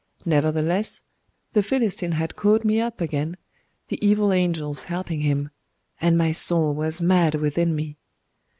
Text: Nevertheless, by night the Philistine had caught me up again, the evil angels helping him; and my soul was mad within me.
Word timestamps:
Nevertheless, 0.25 0.99
by 0.99 1.03
night 1.03 1.53
the 1.53 1.61
Philistine 1.61 2.11
had 2.13 2.35
caught 2.35 2.65
me 2.65 2.81
up 2.81 2.99
again, 3.01 3.37
the 3.89 4.03
evil 4.03 4.33
angels 4.33 4.85
helping 4.85 5.21
him; 5.21 5.51
and 5.99 6.17
my 6.17 6.31
soul 6.31 6.73
was 6.73 7.01
mad 7.03 7.35
within 7.35 7.75
me. 7.75 7.99